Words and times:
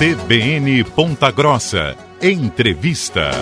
CBN 0.00 0.82
Ponta 0.82 1.30
Grossa. 1.30 1.94
Entrevista. 2.22 3.32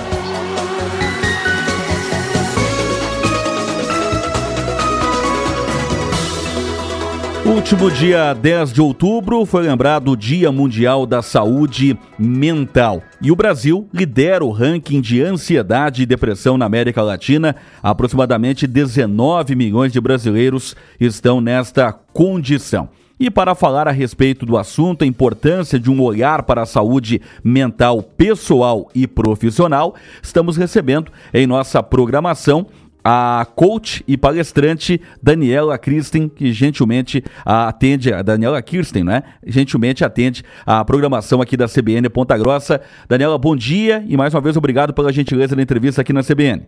Último 7.47 7.89
dia 7.93 8.35
10 8.35 8.73
de 8.73 8.81
outubro 8.83 9.47
foi 9.47 9.69
lembrado 9.69 10.11
o 10.11 10.17
Dia 10.17 10.51
Mundial 10.51 11.07
da 11.07 11.23
Saúde 11.23 11.97
Mental. 12.19 13.05
E 13.23 13.31
o 13.31 13.37
Brasil 13.37 13.89
lidera 13.95 14.45
o 14.45 14.51
ranking 14.51 15.01
de 15.01 15.23
ansiedade 15.23 16.03
e 16.03 16.07
depressão 16.07 16.59
na 16.59 16.65
América 16.65 17.03
Latina. 17.03 17.55
Aproximadamente 17.81 18.67
19 18.67 19.55
milhões 19.55 19.93
de 19.93 20.01
brasileiros 20.01 20.75
estão 20.99 21.41
nesta 21.41 21.93
condição. 21.93 22.89
E 23.21 23.31
para 23.31 23.55
falar 23.55 23.89
a 23.89 23.91
respeito 23.91 24.47
do 24.47 24.57
assunto, 24.57 25.03
a 25.03 25.07
importância 25.07 25.79
de 25.79 25.91
um 25.91 26.01
olhar 26.01 26.45
para 26.45 26.63
a 26.63 26.67
saúde 26.67 27.21
mental 27.43 28.03
pessoal 28.03 28.89
e 28.95 29.07
profissional, 29.07 29.95
estamos 30.23 30.57
recebendo 30.57 31.11
em 31.35 31.47
nossa 31.47 31.83
programação 31.83 32.67
a 33.03 33.47
coach 33.57 34.05
e 34.07 34.17
palestrante 34.17 35.01
Daniela 35.23 35.79
Kirsten, 35.79 36.29
que 36.29 36.53
gentilmente 36.53 37.25
atende, 37.45 38.13
a 38.13 38.23
Daniela 38.23 38.61
Kirsten, 38.61 39.03
né? 39.03 39.23
Gentilmente 39.47 40.05
atende 40.05 40.45
a 40.67 40.85
programação 40.85 41.41
aqui 41.41 41.57
da 41.57 41.67
CBN 41.67 42.09
Ponta 42.11 42.37
Grossa. 42.37 42.81
Daniela, 43.09 43.39
bom 43.39 43.57
dia 43.57 44.05
e 44.07 44.17
mais 44.17 44.35
uma 44.35 44.41
vez 44.41 44.57
obrigado 44.57 44.93
pela 44.93 45.13
gentileza 45.13 45.57
da 45.57 45.63
entrevista 45.63 46.03
aqui 46.03 46.13
na 46.13 46.23
CBN. 46.23 46.67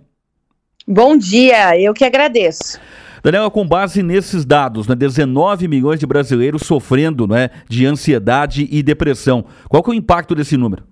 Bom 0.88 1.16
dia, 1.16 1.78
eu 1.78 1.92
que 1.92 2.04
agradeço. 2.04 2.80
Daniela, 3.22 3.50
com 3.50 3.66
base 3.66 4.02
nesses 4.02 4.44
dados, 4.44 4.86
né, 4.86 4.94
19 4.94 5.68
milhões 5.68 6.00
de 6.00 6.06
brasileiros 6.06 6.62
sofrendo 6.62 7.26
né, 7.26 7.50
de 7.68 7.86
ansiedade 7.86 8.66
e 8.70 8.82
depressão. 8.82 9.44
Qual 9.68 9.82
que 9.82 9.90
é 9.90 9.92
o 9.92 9.94
impacto 9.94 10.34
desse 10.34 10.56
número? 10.56 10.84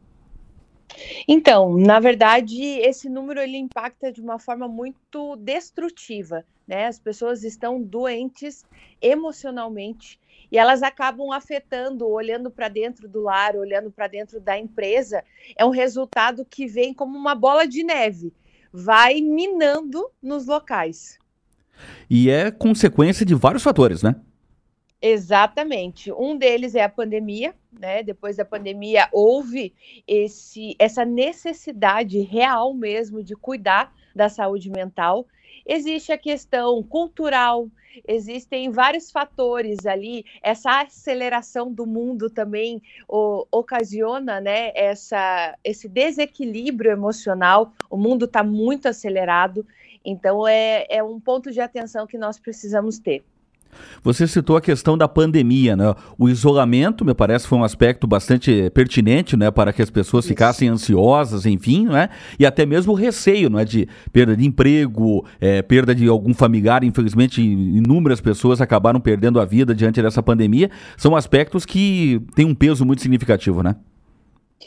Então, 1.27 1.77
na 1.77 2.01
verdade, 2.01 2.61
esse 2.61 3.09
número 3.09 3.41
ele 3.41 3.57
impacta 3.57 4.13
de 4.13 4.21
uma 4.21 4.39
forma 4.39 4.67
muito 4.67 5.37
destrutiva, 5.37 6.45
né? 6.67 6.87
As 6.87 6.99
pessoas 6.99 7.45
estão 7.45 7.81
doentes 7.81 8.65
emocionalmente 9.01 10.19
e 10.51 10.59
elas 10.59 10.83
acabam 10.83 11.31
afetando, 11.31 12.09
olhando 12.09 12.51
para 12.51 12.69
dentro 12.69 13.09
do 13.09 13.23
lar, 13.23 13.55
olhando 13.55 13.91
para 13.91 14.07
dentro 14.07 14.41
da 14.41 14.59
empresa, 14.59 15.23
é 15.57 15.65
um 15.65 15.71
resultado 15.71 16.45
que 16.45 16.67
vem 16.67 16.95
como 16.95 17.17
uma 17.17 17.35
bola 17.35 17.67
de 17.67 17.85
neve, 17.85 18.33
vai 18.73 19.21
minando 19.21 20.11
nos 20.23 20.47
locais. 20.47 21.19
E 22.09 22.31
é 22.31 22.51
consequência 22.51 23.25
de 23.25 23.35
vários 23.35 23.63
fatores, 23.63 24.03
né? 24.03 24.17
Exatamente. 25.01 26.13
Um 26.13 26.37
deles 26.37 26.75
é 26.75 26.83
a 26.83 26.89
pandemia, 26.89 27.55
né? 27.73 28.03
Depois 28.03 28.37
da 28.37 28.45
pandemia 28.45 29.09
houve 29.13 29.73
esse, 30.07 30.75
essa 30.79 31.05
necessidade 31.05 32.19
real 32.21 32.75
mesmo 32.75 33.23
de 33.23 33.37
cuidar 33.37 33.93
da 34.15 34.29
saúde 34.29 34.69
mental. 34.71 35.27
Existe 35.65 36.11
a 36.11 36.19
questão 36.19 36.83
cultural, 36.83 37.69
existem 38.07 38.71
vários 38.71 39.11
fatores 39.13 39.87
ali. 39.87 40.25
Essa 40.43 40.81
aceleração 40.81 41.73
do 41.73 41.87
mundo 41.87 42.29
também 42.29 42.83
o, 43.09 43.47
ocasiona, 43.53 44.41
né? 44.41 44.73
Essa, 44.75 45.57
esse 45.63 45.89
desequilíbrio 45.89 46.91
emocional. 46.91 47.73
O 47.89 47.97
mundo 47.97 48.25
está 48.25 48.43
muito 48.43 48.89
acelerado, 48.89 49.65
então 50.05 50.47
é, 50.47 50.87
é 50.89 51.03
um 51.03 51.21
ponto 51.21 51.51
de 51.51 51.61
atenção 51.61 52.07
que 52.07 52.19
nós 52.19 52.39
precisamos 52.39 52.99
ter. 52.99 53.25
Você 54.03 54.27
citou 54.27 54.57
a 54.57 54.61
questão 54.61 54.97
da 54.97 55.09
pandemia, 55.09 55.77
né? 55.77 55.95
O 56.19 56.29
isolamento, 56.29 57.05
me 57.05 57.15
parece, 57.15 57.47
foi 57.47 57.59
um 57.59 57.65
aspecto 57.65 58.07
bastante 58.07 58.71
pertinente, 58.71 59.37
né? 59.37 59.51
Para 59.51 59.73
que 59.73 59.83
as 59.83 59.91
pessoas 59.91 60.25
Isso. 60.25 60.33
ficassem 60.33 60.69
ansiosas, 60.69 61.47
enfim, 61.47 61.87
né? 61.87 62.09
E 62.39 62.47
até 62.47 62.65
mesmo 62.65 62.93
o 62.93 62.97
receio, 62.97 63.51
não 63.51 63.59
é? 63.59 63.65
De 63.65 63.89
perda 64.13 64.37
de 64.37 64.47
emprego, 64.47 65.25
é, 65.41 65.63
perda 65.63 65.95
de 65.95 66.07
algum 66.09 66.33
familiar. 66.33 66.85
Infelizmente, 66.85 67.43
inúmeras 67.43 68.21
pessoas 68.21 68.61
acabaram 68.61 69.01
perdendo 69.01 69.41
a 69.41 69.45
vida 69.45 69.75
diante 69.75 70.01
dessa 70.01 70.23
pandemia. 70.23 70.71
São 70.97 71.15
aspectos 71.15 71.67
que 71.67 72.21
têm 72.35 72.47
um 72.47 72.55
peso 72.55 72.85
muito 72.85 73.03
significativo, 73.03 73.63
né? 73.63 73.77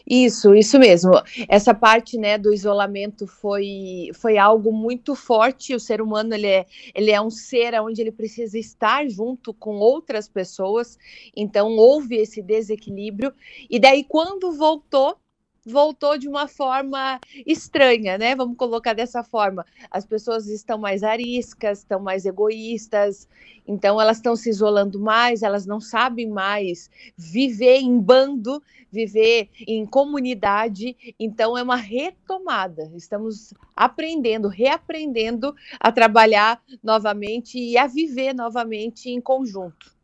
Isso, 0.08 0.56
isso 0.56 0.80
mesmo. 0.80 1.12
Essa 1.48 1.74
parte, 1.74 2.18
né, 2.18 2.38
do 2.38 2.54
isolamento 2.54 3.28
foi, 3.28 4.10
foi 4.14 4.38
algo 4.38 4.72
muito 4.72 5.16
forte. 5.16 5.76
O 5.76 5.80
ser 5.80 6.02
humano, 6.02 6.34
ele 6.34 6.48
é, 6.48 6.66
ele 6.96 7.12
é 7.12 7.22
um 7.22 7.30
ser 7.30 7.74
onde 7.82 8.02
ele 8.02 8.12
precisa 8.12 8.58
estar 8.58 9.08
junto 9.10 9.54
com 9.54 9.76
outras 9.76 10.28
pessoas. 10.28 10.98
Então, 11.36 11.70
houve 11.78 12.18
esse 12.18 12.42
desequilíbrio. 12.42 13.34
E 13.70 13.80
daí, 13.80 14.04
quando 14.04 14.52
voltou, 14.54 15.18
voltou 15.66 16.18
de 16.18 16.28
uma 16.28 16.48
forma 16.48 17.20
estranha, 17.46 18.18
né? 18.18 18.36
Vamos 18.36 18.58
colocar 18.58 18.94
dessa 18.94 19.24
forma. 19.24 19.66
As 19.90 20.06
pessoas 20.06 20.48
estão 20.48 20.78
mais 20.78 21.04
ariscas, 21.04 21.80
estão 21.80 22.00
mais 22.00 22.26
egoístas, 22.26 23.28
então 23.68 24.02
elas 24.02 24.18
estão 24.18 24.36
se 24.36 24.50
isolando 24.50 25.00
mais, 25.00 25.44
elas 25.44 25.66
não 25.66 25.80
sabem 25.80 26.28
mais 26.28 26.90
viver 27.16 27.78
em 27.78 28.00
bando, 28.00 28.62
viver 28.92 29.50
em 29.68 29.86
comunidade. 29.86 30.96
Então 31.20 31.58
é 31.58 31.64
uma 31.64 31.76
retomada. 31.76 32.92
Estamos 32.96 33.54
aprendendo, 33.76 34.48
reaprendendo 34.48 35.56
a 35.80 35.92
trabalhar 35.92 36.62
novamente 36.84 37.58
e 37.58 37.78
a 37.78 37.88
viver 37.88 38.34
novamente 38.34 39.10
em 39.10 39.22
conjunto. 39.22 40.01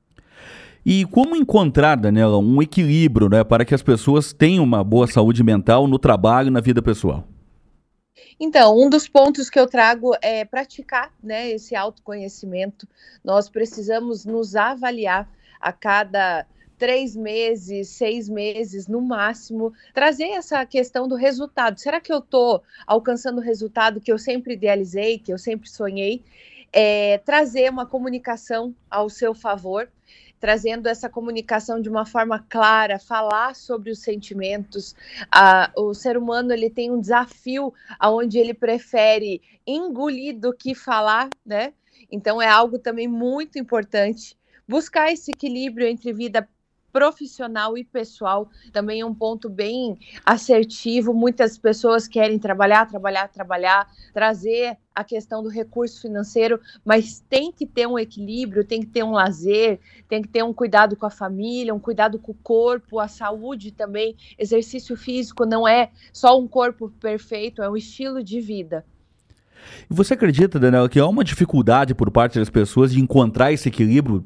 E 0.89 1.03
como 1.03 1.35
encontrar, 1.35 1.97
Daniela, 1.97 2.37
um 2.37 2.61
equilíbrio 2.61 3.27
né, 3.27 3.43
para 3.43 3.65
que 3.65 3.75
as 3.75 3.83
pessoas 3.83 4.31
tenham 4.31 4.63
uma 4.63 4.85
boa 4.85 5.05
saúde 5.05 5.43
mental 5.43 5.85
no 5.85 5.99
trabalho 5.99 6.47
e 6.47 6.49
na 6.49 6.61
vida 6.61 6.81
pessoal? 6.81 7.25
Então, 8.39 8.73
um 8.79 8.89
dos 8.89 9.05
pontos 9.05 9.49
que 9.49 9.59
eu 9.59 9.67
trago 9.67 10.15
é 10.21 10.45
praticar 10.45 11.11
né, 11.21 11.49
esse 11.49 11.75
autoconhecimento. 11.75 12.87
Nós 13.21 13.49
precisamos 13.49 14.23
nos 14.23 14.55
avaliar 14.55 15.29
a 15.59 15.73
cada 15.73 16.45
três 16.77 17.17
meses, 17.17 17.89
seis 17.89 18.29
meses 18.29 18.87
no 18.87 19.01
máximo, 19.01 19.73
trazer 19.93 20.29
essa 20.29 20.65
questão 20.65 21.05
do 21.05 21.15
resultado. 21.15 21.81
Será 21.81 21.99
que 21.99 22.13
eu 22.13 22.19
estou 22.19 22.63
alcançando 22.85 23.39
o 23.39 23.43
resultado 23.43 23.99
que 23.99 24.09
eu 24.09 24.17
sempre 24.17 24.53
idealizei, 24.53 25.19
que 25.19 25.33
eu 25.33 25.37
sempre 25.37 25.67
sonhei? 25.67 26.23
É, 26.71 27.17
trazer 27.25 27.69
uma 27.69 27.85
comunicação 27.85 28.73
ao 28.89 29.09
seu 29.09 29.35
favor 29.35 29.89
trazendo 30.39 30.87
essa 30.87 31.09
comunicação 31.09 31.81
de 31.81 31.89
uma 31.89 32.05
forma 32.05 32.45
clara, 32.49 32.99
falar 32.99 33.55
sobre 33.55 33.91
os 33.91 33.99
sentimentos. 33.99 34.95
Ah, 35.31 35.71
o 35.75 35.93
ser 35.93 36.17
humano 36.17 36.53
ele 36.53 36.69
tem 36.69 36.91
um 36.91 36.99
desafio 36.99 37.73
aonde 37.99 38.37
ele 38.37 38.53
prefere 38.53 39.41
engolir 39.65 40.37
do 40.39 40.53
que 40.53 40.75
falar, 40.75 41.29
né? 41.45 41.73
Então 42.11 42.41
é 42.41 42.47
algo 42.47 42.77
também 42.79 43.07
muito 43.07 43.57
importante 43.57 44.37
buscar 44.67 45.11
esse 45.11 45.31
equilíbrio 45.31 45.87
entre 45.87 46.11
vida 46.11 46.47
profissional 46.97 47.77
e 47.77 47.83
pessoal 47.83 48.49
também 48.73 49.01
é 49.01 49.05
um 49.05 49.13
ponto 49.13 49.47
bem 49.47 49.99
assertivo. 50.25 51.13
Muitas 51.13 51.55
pessoas 51.55 52.07
querem 52.07 52.39
trabalhar, 52.39 52.87
trabalhar, 52.87 53.27
trabalhar, 53.27 53.87
trazer 54.11 54.75
a 54.95 55.03
questão 55.03 55.43
do 55.43 55.49
recurso 55.49 56.01
financeiro, 56.01 56.59
mas 56.83 57.23
tem 57.29 57.51
que 57.51 57.67
ter 57.67 57.85
um 57.85 57.99
equilíbrio, 57.99 58.65
tem 58.65 58.79
que 58.79 58.87
ter 58.87 59.03
um 59.03 59.11
lazer, 59.11 59.79
tem 60.09 60.23
que 60.23 60.27
ter 60.27 60.43
um 60.43 60.51
cuidado 60.51 60.95
com 60.95 61.05
a 61.05 61.11
família, 61.11 61.71
um 61.71 61.79
cuidado 61.79 62.17
com 62.17 62.31
o 62.31 62.35
corpo, 62.41 62.99
a 62.99 63.07
saúde 63.07 63.71
também. 63.71 64.15
Exercício 64.35 64.97
físico 64.97 65.45
não 65.45 65.67
é 65.67 65.91
só 66.11 66.35
um 66.35 66.47
corpo 66.47 66.89
perfeito, 66.99 67.61
é 67.61 67.69
um 67.69 67.77
estilo 67.77 68.23
de 68.23 68.41
vida. 68.41 68.83
E 69.89 69.93
você 69.93 70.13
acredita, 70.13 70.59
Daniel, 70.59 70.89
que 70.89 70.99
há 70.99 71.07
uma 71.07 71.23
dificuldade 71.23 71.93
por 71.93 72.11
parte 72.11 72.39
das 72.39 72.49
pessoas 72.49 72.91
de 72.91 72.99
encontrar 72.99 73.51
esse 73.51 73.69
equilíbrio? 73.69 74.25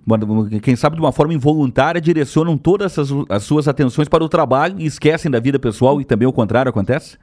Quem 0.62 0.76
sabe 0.76 0.96
de 0.96 1.02
uma 1.02 1.12
forma 1.12 1.34
involuntária 1.34 2.02
direcionam 2.02 2.58
todas 2.58 2.98
as, 2.98 3.10
as 3.30 3.44
suas 3.44 3.68
atenções 3.68 4.08
para 4.08 4.24
o 4.24 4.30
trabalho 4.30 4.76
e 4.80 4.86
esquecem 4.86 5.30
da 5.30 5.40
vida 5.40 5.60
pessoal 5.60 6.02
e 6.02 6.06
também 6.06 6.28
o 6.28 6.34
contrário 6.34 6.70
acontece? 6.70 7.18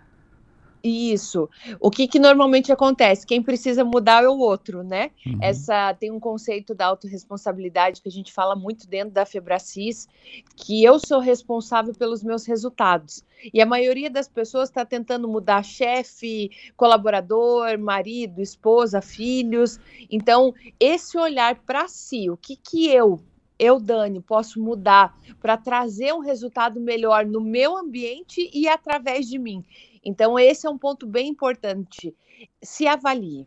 Isso. 0.82 1.48
O 1.80 1.90
que, 1.90 2.06
que 2.06 2.18
normalmente 2.18 2.70
acontece? 2.70 3.26
Quem 3.26 3.42
precisa 3.42 3.84
mudar 3.84 4.22
é 4.22 4.28
o 4.28 4.38
outro, 4.38 4.82
né? 4.82 5.10
Uhum. 5.26 5.38
Essa 5.42 5.94
tem 5.94 6.10
um 6.10 6.20
conceito 6.20 6.74
da 6.74 6.86
autorresponsabilidade 6.86 8.00
que 8.00 8.08
a 8.08 8.12
gente 8.12 8.32
fala 8.32 8.54
muito 8.54 8.86
dentro 8.86 9.10
da 9.10 9.26
Febracis, 9.26 10.08
que 10.56 10.84
eu 10.84 10.98
sou 10.98 11.20
responsável 11.20 11.94
pelos 11.94 12.22
meus 12.22 12.46
resultados. 12.46 13.24
E 13.52 13.60
a 13.60 13.66
maioria 13.66 14.10
das 14.10 14.28
pessoas 14.28 14.68
está 14.68 14.84
tentando 14.84 15.28
mudar 15.28 15.64
chefe, 15.64 16.50
colaborador, 16.76 17.78
marido, 17.78 18.40
esposa, 18.40 19.00
filhos. 19.00 19.78
Então, 20.10 20.54
esse 20.78 21.18
olhar 21.18 21.56
para 21.66 21.88
si, 21.88 22.30
o 22.30 22.36
que, 22.36 22.56
que 22.56 22.88
eu 22.88 23.20
eu, 23.58 23.80
Dani, 23.80 24.20
posso 24.20 24.62
mudar 24.62 25.18
para 25.40 25.56
trazer 25.56 26.14
um 26.14 26.20
resultado 26.20 26.80
melhor 26.80 27.26
no 27.26 27.40
meu 27.40 27.76
ambiente 27.76 28.48
e 28.54 28.68
através 28.68 29.26
de 29.26 29.38
mim. 29.38 29.64
Então, 30.04 30.38
esse 30.38 30.66
é 30.66 30.70
um 30.70 30.78
ponto 30.78 31.06
bem 31.06 31.28
importante. 31.28 32.14
Se 32.62 32.86
avalie. 32.86 33.46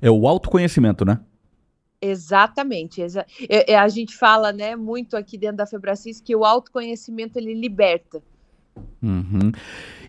É 0.00 0.10
o 0.10 0.26
autoconhecimento, 0.26 1.04
né? 1.04 1.20
Exatamente. 2.00 3.00
Exa 3.00 3.26
é, 3.48 3.72
é, 3.72 3.76
a 3.76 3.88
gente 3.88 4.16
fala 4.16 4.52
né, 4.52 4.76
muito 4.76 5.16
aqui 5.16 5.36
dentro 5.36 5.56
da 5.56 5.66
Febracis 5.66 6.20
que 6.20 6.34
o 6.34 6.44
autoconhecimento 6.44 7.38
ele 7.38 7.54
liberta. 7.54 8.22
Uhum. 9.02 9.52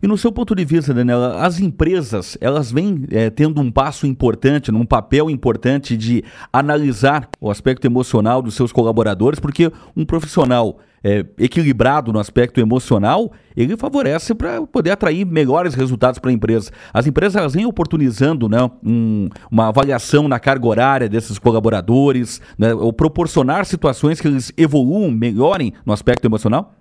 E 0.01 0.07
no 0.07 0.17
seu 0.17 0.31
ponto 0.31 0.55
de 0.55 0.65
vista, 0.65 0.93
Daniela, 0.93 1.41
as 1.41 1.59
empresas 1.59 2.37
elas 2.41 2.71
vêm 2.71 3.05
é, 3.11 3.29
tendo 3.29 3.61
um 3.61 3.69
passo 3.69 4.07
importante, 4.07 4.71
um 4.71 4.85
papel 4.85 5.29
importante 5.29 5.95
de 5.95 6.23
analisar 6.51 7.29
o 7.39 7.51
aspecto 7.51 7.85
emocional 7.85 8.41
dos 8.41 8.55
seus 8.55 8.71
colaboradores, 8.71 9.39
porque 9.39 9.71
um 9.95 10.05
profissional 10.05 10.79
é, 11.03 11.25
equilibrado 11.37 12.11
no 12.11 12.19
aspecto 12.19 12.59
emocional, 12.59 13.31
ele 13.55 13.77
favorece 13.77 14.33
para 14.33 14.61
poder 14.65 14.91
atrair 14.91 15.25
melhores 15.25 15.73
resultados 15.73 16.19
para 16.19 16.29
a 16.29 16.33
empresa. 16.33 16.71
As 16.93 17.07
empresas 17.07 17.35
elas 17.35 17.53
vêm 17.53 17.65
oportunizando 17.65 18.49
né, 18.49 18.69
um, 18.83 19.29
uma 19.51 19.67
avaliação 19.67 20.27
na 20.27 20.39
carga 20.39 20.67
horária 20.67 21.09
desses 21.09 21.37
colaboradores, 21.37 22.41
né, 22.57 22.73
ou 22.73 22.91
proporcionar 22.91 23.65
situações 23.65 24.19
que 24.19 24.27
eles 24.27 24.51
evoluam, 24.57 25.11
melhorem 25.11 25.73
no 25.85 25.93
aspecto 25.93 26.25
emocional? 26.25 26.78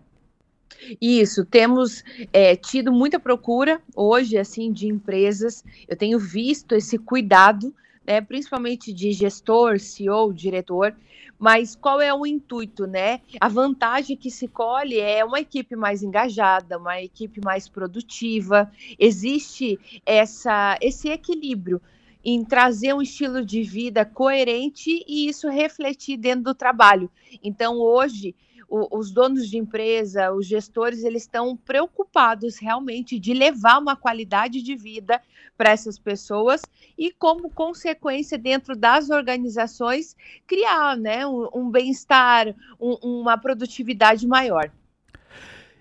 Isso, 1.01 1.45
temos 1.45 2.03
é, 2.33 2.57
tido 2.57 2.93
muita 2.93 3.19
procura 3.19 3.81
hoje, 3.95 4.39
assim, 4.39 4.73
de 4.73 4.87
empresas. 4.89 5.65
Eu 5.87 5.97
tenho 5.97 6.19
visto 6.19 6.75
esse 6.75 6.99
cuidado, 6.99 7.75
né, 8.07 8.21
principalmente 8.21 8.93
de 8.93 9.13
gestor, 9.13 9.79
CEO, 9.79 10.33
diretor. 10.33 10.95
Mas 11.39 11.77
qual 11.77 12.01
é 12.01 12.13
o 12.13 12.27
intuito, 12.27 12.85
né? 12.85 13.21
A 13.41 13.49
vantagem 13.49 14.17
que 14.17 14.29
se 14.29 14.49
colhe 14.49 14.99
é 14.99 15.25
uma 15.25 15.39
equipe 15.39 15.77
mais 15.77 16.03
engajada, 16.03 16.79
uma 16.79 17.01
equipe 17.01 17.41
mais 17.41 17.69
produtiva. 17.69 18.71
Existe 18.99 19.79
essa, 20.05 20.77
esse 20.81 21.09
equilíbrio 21.09 21.81
em 22.25 22.45
trazer 22.45 22.93
um 22.93 23.01
estilo 23.01 23.45
de 23.45 23.63
vida 23.63 24.05
coerente 24.05 25.05
e 25.07 25.29
isso 25.29 25.49
refletir 25.49 26.17
dentro 26.17 26.45
do 26.45 26.55
trabalho. 26.55 27.09
Então, 27.43 27.79
hoje, 27.79 28.35
o, 28.69 28.99
os 28.99 29.11
donos 29.11 29.49
de 29.49 29.57
empresa, 29.57 30.31
os 30.33 30.47
gestores, 30.47 31.03
eles 31.03 31.23
estão 31.23 31.57
preocupados 31.57 32.59
realmente 32.59 33.19
de 33.19 33.33
levar 33.33 33.79
uma 33.79 33.97
qualidade 33.97 34.63
de 34.63 34.77
vida 34.77 35.21
para 35.57 35.71
essas 35.71 35.99
pessoas 35.99 36.63
e, 36.97 37.11
como 37.11 37.51
consequência, 37.51 38.37
dentro 38.37 38.77
das 38.77 39.11
organizações, 39.11 40.15
criar 40.47 40.97
né, 40.97 41.27
um, 41.27 41.49
um 41.55 41.71
bem-estar, 41.71 42.55
um, 42.79 43.21
uma 43.21 43.39
produtividade 43.39 44.27
maior. 44.27 44.71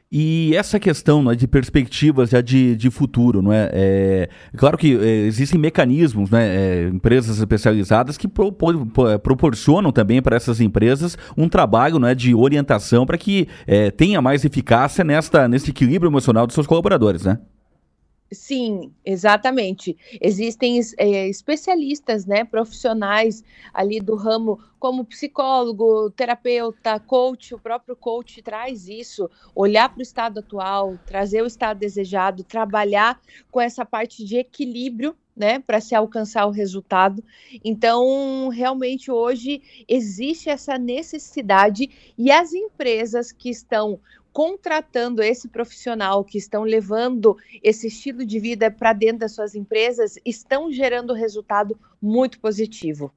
E 0.09 0.53
essa 0.55 0.79
questão 0.79 1.21
né, 1.21 1.35
de 1.35 1.45
perspectivas 1.47 2.29
já 2.29 2.39
de, 2.39 2.77
de 2.77 2.89
futuro, 2.89 3.41
não 3.41 3.51
é? 3.51 3.69
é 3.73 4.29
claro 4.55 4.77
que 4.77 4.95
é, 4.95 5.25
existem 5.25 5.59
mecanismos, 5.59 6.29
né, 6.29 6.47
é, 6.47 6.87
empresas 6.87 7.39
especializadas 7.39 8.17
que 8.17 8.25
pro, 8.25 8.51
pro, 8.51 9.09
é, 9.09 9.17
proporcionam 9.17 9.91
também 9.91 10.21
para 10.21 10.37
essas 10.37 10.61
empresas 10.61 11.17
um 11.35 11.49
trabalho 11.49 11.99
né, 11.99 12.15
de 12.15 12.33
orientação 12.33 13.05
para 13.05 13.17
que 13.17 13.49
é, 13.65 13.91
tenha 13.91 14.21
mais 14.21 14.45
eficácia 14.45 15.03
nesta, 15.03 15.45
nesse 15.47 15.71
equilíbrio 15.71 16.09
emocional 16.09 16.47
dos 16.47 16.53
seus 16.53 16.67
colaboradores, 16.67 17.23
né? 17.23 17.39
Sim, 18.31 18.93
exatamente. 19.05 19.97
Existem 20.19 20.81
é, 20.97 21.29
especialistas, 21.29 22.25
né, 22.25 22.43
profissionais 22.43 23.41
ali 23.73 24.01
do 24.01 24.15
ramo, 24.15 24.59
como 24.77 25.05
psicólogo, 25.05 26.11
terapeuta, 26.11 26.99
coach. 26.99 27.55
O 27.55 27.59
próprio 27.59 27.95
coach 27.95 28.41
traz 28.41 28.89
isso, 28.89 29.29
olhar 29.55 29.87
para 29.87 29.99
o 29.99 30.01
estado 30.03 30.39
atual, 30.39 30.97
trazer 31.05 31.41
o 31.41 31.45
estado 31.47 31.79
desejado, 31.79 32.43
trabalhar 32.43 33.17
com 33.49 33.61
essa 33.61 33.85
parte 33.85 34.25
de 34.25 34.37
equilíbrio 34.37 35.15
né, 35.33 35.59
para 35.59 35.79
se 35.79 35.95
alcançar 35.95 36.47
o 36.47 36.51
resultado. 36.51 37.23
Então, 37.63 38.49
realmente 38.49 39.09
hoje 39.09 39.61
existe 39.87 40.49
essa 40.49 40.77
necessidade 40.77 41.89
e 42.17 42.29
as 42.29 42.53
empresas 42.53 43.31
que 43.31 43.49
estão 43.49 44.01
contratando 44.37 45.23
esse 45.23 45.47
profissional, 45.47 46.23
que 46.23 46.37
estão 46.37 46.61
levando 46.61 47.35
esse 47.63 47.87
estilo 47.87 48.23
de 48.23 48.39
vida 48.39 48.69
para 48.69 48.93
dentro 48.93 49.17
das 49.17 49.31
suas 49.31 49.55
empresas, 49.55 50.13
estão 50.23 50.71
gerando 50.71 51.11
resultado 51.11 51.75
muito 51.99 52.39
positivo. 52.39 53.11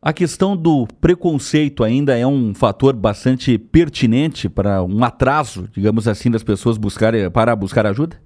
A 0.00 0.10
questão 0.10 0.56
do 0.56 0.86
preconceito 1.02 1.84
ainda 1.84 2.16
é 2.16 2.26
um 2.26 2.54
fator 2.54 2.96
bastante 2.96 3.58
pertinente 3.58 4.48
para 4.48 4.82
um 4.82 5.04
atraso, 5.04 5.68
digamos 5.70 6.08
assim, 6.08 6.30
das 6.30 6.42
pessoas 6.42 6.78
buscarem 6.78 7.30
para 7.30 7.54
buscar 7.54 7.84
ajuda? 7.84 8.18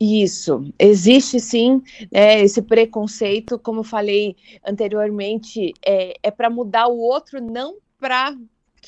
Isso, 0.00 0.72
existe 0.78 1.38
sim 1.38 1.82
é, 2.10 2.40
esse 2.40 2.62
preconceito, 2.62 3.58
como 3.58 3.82
falei 3.82 4.36
anteriormente, 4.66 5.74
é, 5.84 6.14
é 6.22 6.30
para 6.30 6.48
mudar 6.48 6.86
o 6.88 6.98
outro, 6.98 7.42
não 7.42 7.76
para 8.00 8.34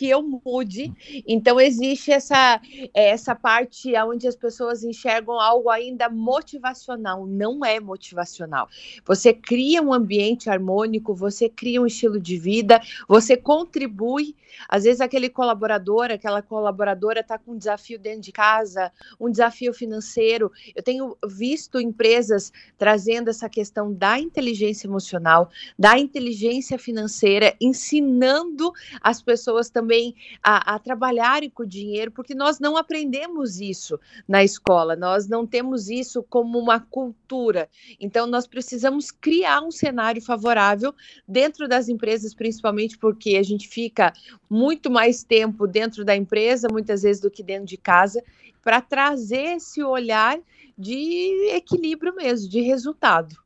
que 0.01 0.09
eu 0.09 0.23
mude. 0.23 0.95
Então 1.29 1.61
existe 1.61 2.11
essa 2.11 2.59
essa 2.95 3.35
parte 3.35 3.95
onde 3.97 4.27
as 4.27 4.35
pessoas 4.35 4.83
enxergam 4.83 5.39
algo 5.39 5.69
ainda 5.69 6.09
motivacional, 6.09 7.27
não 7.27 7.63
é 7.63 7.79
motivacional. 7.79 8.67
Você 9.05 9.35
cria 9.35 9.83
um 9.83 9.93
ambiente 9.93 10.49
harmônico, 10.49 11.15
você 11.15 11.51
cria 11.51 11.83
um 11.83 11.87
estilo 11.87 12.19
de 12.19 12.39
vida, 12.39 12.81
você 13.07 13.37
contribui. 13.37 14.35
Às 14.69 14.85
vezes 14.85 15.01
aquele 15.01 15.29
colaborador, 15.29 16.11
aquela 16.11 16.43
colaboradora 16.43 17.21
está 17.21 17.39
com 17.39 17.53
um 17.53 17.59
desafio 17.59 17.99
dentro 17.99 18.23
de 18.23 18.33
casa, 18.33 18.91
um 19.21 19.31
desafio 19.31 19.73
financeiro. 19.73 20.51
Eu 20.75 20.83
tenho 20.83 21.17
visto 21.27 21.79
empresas 21.79 22.53
trazendo 22.77 23.29
essa 23.29 23.49
questão 23.49 23.93
da 23.93 24.19
inteligência 24.19 24.87
emocional, 24.89 25.51
da 25.79 25.99
inteligência 25.99 26.79
financeira, 26.79 27.55
ensinando 27.61 28.73
as 29.01 29.23
pessoas 29.23 29.69
também 29.71 29.90
também 29.91 30.15
a, 30.41 30.77
a 30.77 30.79
trabalharem 30.79 31.51
com 31.51 31.65
o 31.65 31.67
dinheiro, 31.67 32.13
porque 32.13 32.33
nós 32.33 32.61
não 32.61 32.77
aprendemos 32.77 33.61
isso 33.61 33.99
na 34.29 34.45
escola, 34.45 34.95
nós 34.95 35.27
não 35.27 35.45
temos 35.45 35.91
isso 35.91 36.23
como 36.23 36.59
uma 36.59 36.79
cultura. 36.79 37.69
Então, 37.99 38.25
nós 38.29 38.47
precisamos 38.47 39.11
criar 39.11 39.61
um 39.63 39.73
cenário 39.73 40.23
favorável 40.23 40.95
dentro 41.27 41.67
das 41.67 41.89
empresas, 41.89 42.33
principalmente 42.33 42.97
porque 42.97 43.37
a 43.37 43.43
gente 43.43 43.67
fica 43.67 44.13
muito 44.49 44.89
mais 44.89 45.25
tempo 45.25 45.67
dentro 45.67 46.05
da 46.05 46.15
empresa, 46.15 46.69
muitas 46.71 47.03
vezes, 47.03 47.21
do 47.21 47.31
que 47.31 47.43
dentro 47.43 47.67
de 47.67 47.77
casa, 47.77 48.23
para 48.63 48.81
trazer 48.81 49.57
esse 49.57 49.83
olhar 49.83 50.39
de 50.79 51.51
equilíbrio 51.53 52.15
mesmo, 52.15 52.49
de 52.49 52.61
resultado 52.61 53.37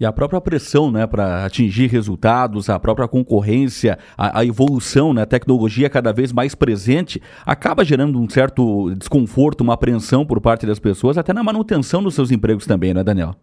e 0.00 0.06
a 0.06 0.12
própria 0.12 0.40
pressão 0.40 0.90
né, 0.90 1.06
para 1.06 1.44
atingir 1.44 1.88
resultados, 1.88 2.68
a 2.68 2.78
própria 2.78 3.08
concorrência, 3.08 3.98
a, 4.16 4.40
a, 4.40 4.44
evolução, 4.44 5.12
né, 5.12 5.22
a 5.22 5.26
tecnologia 5.26 5.88
cada 5.88 6.12
vez 6.12 6.32
mais 6.32 6.54
presente, 6.54 7.20
acaba 7.44 7.84
gerando 7.84 8.20
um 8.20 8.28
certo 8.28 8.94
desconforto, 8.94 9.62
uma 9.62 9.74
apreensão 9.74 10.24
por 10.24 10.40
parte 10.40 10.66
das 10.66 10.78
pessoas, 10.78 11.18
até 11.18 11.32
na 11.32 11.42
manutenção 11.42 12.02
dos 12.02 12.14
seus 12.14 12.30
empregos 12.30 12.66
também, 12.66 12.92
né, 12.92 13.02
Daniel? 13.02 13.34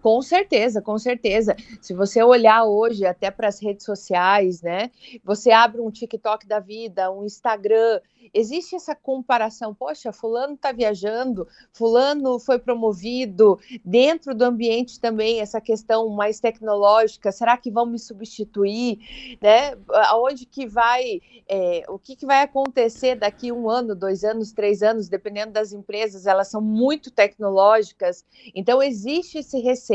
Com 0.00 0.22
certeza, 0.22 0.80
com 0.80 0.96
certeza. 0.98 1.56
Se 1.80 1.92
você 1.92 2.22
olhar 2.22 2.64
hoje 2.64 3.04
até 3.04 3.30
para 3.30 3.48
as 3.48 3.60
redes 3.60 3.84
sociais, 3.84 4.62
né? 4.62 4.90
Você 5.24 5.50
abre 5.50 5.80
um 5.80 5.90
TikTok 5.90 6.46
da 6.46 6.60
vida, 6.60 7.10
um 7.10 7.24
Instagram, 7.24 8.00
existe 8.32 8.76
essa 8.76 8.94
comparação. 8.94 9.74
Poxa, 9.74 10.12
fulano 10.12 10.54
está 10.54 10.72
viajando, 10.72 11.48
fulano 11.72 12.38
foi 12.38 12.58
promovido 12.58 13.58
dentro 13.84 14.34
do 14.34 14.44
ambiente 14.44 15.00
também 15.00 15.40
essa 15.40 15.60
questão 15.60 16.08
mais 16.10 16.38
tecnológica. 16.38 17.32
Será 17.32 17.56
que 17.56 17.70
vão 17.70 17.86
me 17.86 17.98
substituir, 17.98 19.38
né? 19.40 19.76
Aonde 20.06 20.46
que 20.46 20.66
vai, 20.66 21.20
é, 21.48 21.84
o 21.88 21.98
que, 21.98 22.14
que 22.14 22.26
vai 22.26 22.42
acontecer 22.42 23.16
daqui 23.16 23.50
um 23.50 23.68
ano, 23.68 23.94
dois 23.94 24.22
anos, 24.24 24.52
três 24.52 24.82
anos, 24.82 25.08
dependendo 25.08 25.52
das 25.52 25.72
empresas? 25.72 26.26
Elas 26.26 26.48
são 26.48 26.60
muito 26.60 27.10
tecnológicas. 27.10 28.24
Então 28.54 28.82
existe 28.82 29.38
esse 29.38 29.58
receio, 29.58 29.87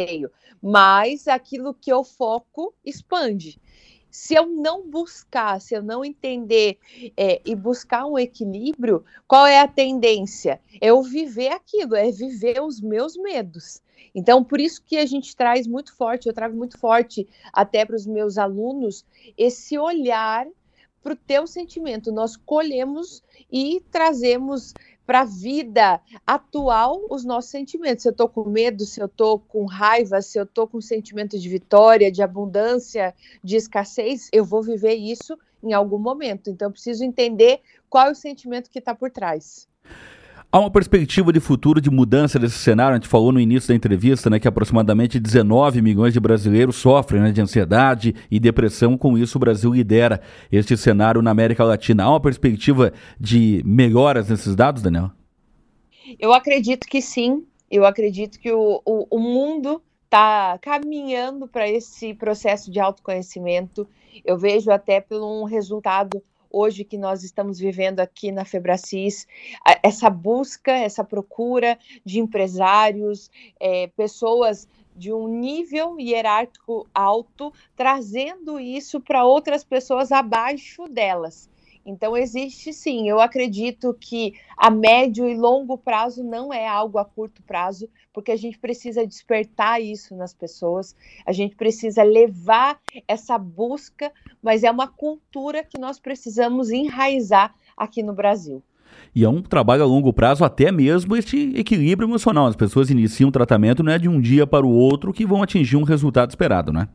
mas 0.62 1.28
aquilo 1.28 1.74
que 1.74 1.92
eu 1.92 2.04
foco 2.04 2.74
expande 2.86 3.60
se 4.14 4.36
eu 4.36 4.46
não 4.46 4.88
buscar, 4.88 5.60
se 5.60 5.74
eu 5.74 5.82
não 5.82 6.06
entender 6.06 6.78
é, 7.18 7.42
e 7.44 7.56
buscar 7.56 8.06
um 8.06 8.20
equilíbrio, 8.20 9.04
qual 9.28 9.48
é 9.48 9.60
a 9.60 9.68
tendência? 9.68 10.62
É 10.80 10.92
eu 10.92 11.02
viver 11.02 11.48
aquilo, 11.48 11.96
é 11.96 12.12
viver 12.12 12.62
os 12.62 12.80
meus 12.80 13.18
medos. 13.18 13.82
Então, 14.14 14.44
por 14.44 14.62
isso 14.62 14.84
que 14.86 14.98
a 14.98 15.06
gente 15.08 15.36
traz 15.36 15.66
muito 15.66 15.96
forte, 15.96 16.28
eu 16.28 16.34
trago 16.34 16.56
muito 16.56 16.78
forte 16.78 17.28
até 17.52 17.84
para 17.84 17.96
os 17.96 18.06
meus 18.06 18.38
alunos, 18.38 19.04
esse 19.36 19.80
olhar 19.80 20.46
para 21.04 21.14
o 21.14 21.18
teu 21.18 21.46
sentimento. 21.46 22.12
Nós 22.12 22.38
colhemos 22.38 23.22
e 23.52 23.84
trazemos 23.92 24.74
para 25.06 25.22
a 25.22 25.26
vida 25.26 26.00
atual 26.26 27.06
os 27.10 27.26
nossos 27.26 27.52
sentimentos. 27.52 28.04
Se 28.04 28.08
eu 28.08 28.14
estou 28.14 28.30
com 28.30 28.46
medo, 28.46 28.86
se 28.86 29.02
eu 29.02 29.08
estou 29.08 29.38
com 29.38 29.66
raiva, 29.66 30.22
se 30.22 30.40
eu 30.40 30.44
estou 30.44 30.66
com 30.66 30.80
sentimento 30.80 31.38
de 31.38 31.50
vitória, 31.50 32.12
de 32.12 32.24
abundância, 32.24 33.14
de 33.44 33.58
escassez, 33.58 34.30
eu 34.32 34.46
vou 34.46 34.64
viver 34.64 34.96
isso 34.96 35.38
em 35.62 35.74
algum 35.74 36.00
momento. 36.00 36.50
Então, 36.50 36.70
eu 36.70 36.72
preciso 36.72 37.04
entender 37.04 37.62
qual 37.90 38.08
é 38.08 38.12
o 38.12 38.16
sentimento 38.16 38.70
que 38.70 38.80
está 38.80 38.96
por 38.96 39.12
trás. 39.12 39.68
Há 40.54 40.60
uma 40.60 40.70
perspectiva 40.70 41.34
de 41.34 41.40
futuro 41.40 41.82
de 41.82 41.90
mudança 41.90 42.38
desse 42.38 42.60
cenário? 42.60 42.92
A 42.92 43.00
gente 43.00 43.08
falou 43.08 43.32
no 43.32 43.40
início 43.40 43.70
da 43.70 43.74
entrevista 43.74 44.30
né, 44.30 44.40
que 44.40 44.48
aproximadamente 44.48 45.20
19 45.20 45.82
milhões 45.82 46.14
de 46.14 46.20
brasileiros 46.20 46.76
sofrem 46.76 47.24
né, 47.24 47.32
de 47.32 47.42
ansiedade 47.42 48.14
e 48.30 48.40
depressão. 48.40 48.96
Com 48.96 49.18
isso, 49.18 49.40
o 49.40 49.42
Brasil 49.42 49.74
lidera 49.74 50.22
este 50.52 50.78
cenário 50.78 51.24
na 51.24 51.32
América 51.32 51.64
Latina. 51.64 52.04
Há 52.04 52.10
uma 52.12 52.20
perspectiva 52.20 52.94
de 53.20 53.64
melhoras 53.66 54.30
nesses 54.30 54.56
dados, 54.56 54.84
Daniel? 54.84 55.10
Eu 56.20 56.32
acredito 56.32 56.86
que 56.86 57.02
sim. 57.02 57.48
Eu 57.72 57.84
acredito 57.84 58.40
que 58.40 58.52
o, 58.52 58.80
o, 58.86 59.08
o 59.10 59.20
mundo 59.20 59.82
está 60.06 60.60
caminhando 60.62 61.48
para 61.48 61.68
esse 61.68 62.14
processo 62.14 62.70
de 62.70 62.80
autoconhecimento. 62.80 63.88
Eu 64.24 64.38
vejo 64.38 64.70
até 64.70 65.02
pelo 65.02 65.42
um 65.42 65.46
resultado 65.46 66.22
hoje 66.54 66.84
que 66.84 66.98
nós 66.98 67.24
estamos 67.24 67.58
vivendo 67.58 68.00
aqui 68.00 68.32
na 68.32 68.46
Febracis, 68.46 69.28
essa 69.82 70.10
busca, 70.10 70.72
essa 70.72 71.04
procura 71.04 71.78
de 72.06 72.20
empresários, 72.20 73.32
é, 73.60 73.88
pessoas 73.88 74.68
de 74.96 75.12
um 75.12 75.28
nível 75.28 76.00
hierárquico 76.00 76.88
alto, 76.94 77.52
trazendo 77.76 78.60
isso 78.60 79.02
para 79.02 79.26
outras 79.26 79.64
pessoas 79.64 80.12
abaixo 80.12 80.88
delas. 80.88 81.50
Então, 81.86 82.16
existe 82.16 82.72
sim. 82.72 83.10
Eu 83.10 83.20
acredito 83.20 83.96
que 84.00 84.34
a 84.58 84.70
médio 84.70 85.28
e 85.28 85.36
longo 85.36 85.78
prazo 85.78 86.24
não 86.24 86.54
é 86.54 86.68
algo 86.68 86.98
a 86.98 87.06
curto 87.06 87.44
prazo, 87.44 87.90
porque 88.14 88.32
a 88.32 88.38
gente 88.38 88.58
precisa 88.58 89.06
despertar 89.06 89.82
isso 89.82 90.16
nas 90.16 90.34
pessoas, 90.34 90.96
a 91.26 91.32
gente 91.32 91.56
precisa 91.56 92.04
levar 92.04 92.80
essa 93.08 93.38
busca, 93.38 94.12
mas 94.42 94.64
é 94.64 94.72
uma 94.72 94.88
cultura 94.88 95.64
que 95.64 95.80
nós 95.80 96.00
precisamos 96.00 96.70
enraizar 96.70 97.54
aqui 97.76 98.02
no 98.02 98.14
Brasil. 98.14 98.64
E 99.16 99.24
é 99.24 99.30
um 99.30 99.42
trabalho 99.42 99.84
a 99.84 99.86
longo 99.86 100.14
prazo, 100.14 100.44
até 100.44 100.72
mesmo 100.72 101.16
este 101.16 101.52
equilíbrio 101.56 102.08
emocional. 102.08 102.48
As 102.48 102.56
pessoas 102.56 102.90
iniciam 102.90 103.30
o 103.30 103.32
tratamento 103.32 103.84
não 103.84 103.92
é 103.92 104.00
de 104.00 104.08
um 104.08 104.22
dia 104.22 104.46
para 104.46 104.66
o 104.66 104.72
outro 104.72 105.12
que 105.12 105.26
vão 105.26 105.44
atingir 105.44 105.78
um 105.78 105.84
resultado 105.84 106.30
esperado, 106.30 106.72
né? 106.72 106.88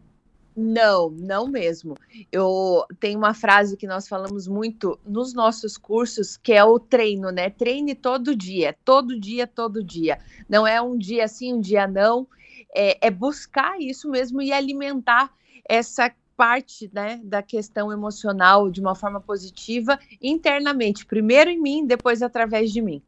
Não, 0.60 1.08
não 1.10 1.46
mesmo. 1.46 1.94
Eu 2.32 2.84
tenho 2.98 3.16
uma 3.16 3.32
frase 3.32 3.76
que 3.76 3.86
nós 3.86 4.08
falamos 4.08 4.48
muito 4.48 4.98
nos 5.06 5.32
nossos 5.32 5.78
cursos, 5.78 6.36
que 6.36 6.52
é 6.52 6.64
o 6.64 6.80
treino, 6.80 7.30
né? 7.30 7.48
Treine 7.48 7.94
todo 7.94 8.34
dia, 8.34 8.76
todo 8.84 9.20
dia, 9.20 9.46
todo 9.46 9.84
dia. 9.84 10.18
Não 10.48 10.66
é 10.66 10.82
um 10.82 10.98
dia 10.98 11.28
sim, 11.28 11.54
um 11.54 11.60
dia 11.60 11.86
não. 11.86 12.26
É, 12.74 13.06
é 13.06 13.08
buscar 13.08 13.80
isso 13.80 14.10
mesmo 14.10 14.42
e 14.42 14.50
alimentar 14.50 15.30
essa 15.64 16.12
parte 16.36 16.90
né, 16.92 17.20
da 17.22 17.40
questão 17.40 17.92
emocional 17.92 18.68
de 18.68 18.80
uma 18.80 18.96
forma 18.96 19.20
positiva 19.20 19.96
internamente. 20.20 21.06
Primeiro 21.06 21.50
em 21.50 21.62
mim, 21.62 21.86
depois 21.86 22.20
através 22.20 22.72
de 22.72 22.82
mim. 22.82 23.00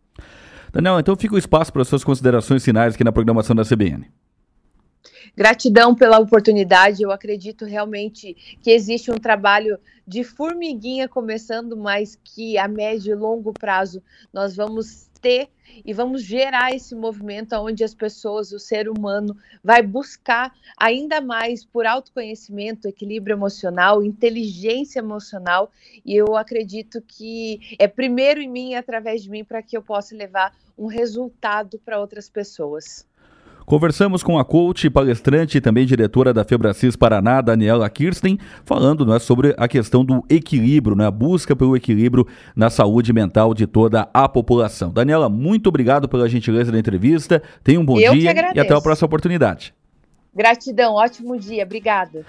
Daniel, 0.72 1.00
então 1.00 1.16
fica 1.16 1.34
o 1.34 1.38
espaço 1.38 1.72
para 1.72 1.82
as 1.82 1.88
suas 1.88 2.04
considerações 2.04 2.64
finais 2.64 2.94
aqui 2.94 3.02
na 3.02 3.10
programação 3.10 3.56
da 3.56 3.64
CBN. 3.64 4.08
Gratidão 5.36 5.94
pela 5.94 6.18
oportunidade. 6.18 7.02
Eu 7.02 7.10
acredito 7.10 7.64
realmente 7.64 8.34
que 8.62 8.70
existe 8.70 9.10
um 9.10 9.18
trabalho 9.18 9.78
de 10.06 10.24
formiguinha 10.24 11.08
começando, 11.08 11.76
mas 11.76 12.18
que 12.22 12.58
a 12.58 12.66
médio 12.66 13.12
e 13.12 13.14
longo 13.14 13.52
prazo 13.52 14.02
nós 14.32 14.56
vamos 14.56 15.08
ter 15.20 15.48
e 15.84 15.92
vamos 15.92 16.22
gerar 16.22 16.74
esse 16.74 16.94
movimento 16.94 17.54
onde 17.54 17.84
as 17.84 17.94
pessoas, 17.94 18.52
o 18.52 18.58
ser 18.58 18.88
humano, 18.88 19.36
vai 19.62 19.82
buscar 19.82 20.52
ainda 20.76 21.20
mais 21.20 21.64
por 21.64 21.86
autoconhecimento, 21.86 22.88
equilíbrio 22.88 23.34
emocional, 23.34 24.02
inteligência 24.02 24.98
emocional. 24.98 25.70
E 26.04 26.16
eu 26.16 26.36
acredito 26.36 27.00
que 27.00 27.76
é 27.78 27.86
primeiro 27.86 28.40
em 28.40 28.48
mim, 28.48 28.74
através 28.74 29.22
de 29.22 29.30
mim, 29.30 29.44
para 29.44 29.62
que 29.62 29.76
eu 29.76 29.82
possa 29.82 30.14
levar 30.16 30.56
um 30.76 30.86
resultado 30.86 31.78
para 31.78 32.00
outras 32.00 32.28
pessoas. 32.28 33.06
Conversamos 33.66 34.22
com 34.22 34.38
a 34.38 34.44
coach, 34.44 34.90
palestrante 34.90 35.58
e 35.58 35.60
também 35.60 35.86
diretora 35.86 36.32
da 36.32 36.44
Febracis 36.44 36.96
Paraná, 36.96 37.40
Daniela 37.40 37.88
Kirsten, 37.88 38.38
falando 38.64 39.06
né, 39.06 39.18
sobre 39.18 39.54
a 39.56 39.68
questão 39.68 40.04
do 40.04 40.24
equilíbrio, 40.28 40.96
né, 40.96 41.06
a 41.06 41.10
busca 41.10 41.54
pelo 41.54 41.76
equilíbrio 41.76 42.26
na 42.56 42.70
saúde 42.70 43.12
mental 43.12 43.54
de 43.54 43.66
toda 43.66 44.08
a 44.12 44.28
população. 44.28 44.90
Daniela, 44.90 45.28
muito 45.28 45.68
obrigado 45.68 46.08
pela 46.08 46.28
gentileza 46.28 46.72
da 46.72 46.78
entrevista. 46.78 47.42
Tenha 47.62 47.80
um 47.80 47.84
bom 47.84 47.98
Eu 47.98 48.12
dia 48.12 48.34
e 48.54 48.60
até 48.60 48.74
a 48.74 48.80
próxima 48.80 49.06
oportunidade. 49.06 49.74
Gratidão, 50.34 50.94
ótimo 50.94 51.38
dia, 51.38 51.64
obrigada. 51.64 52.24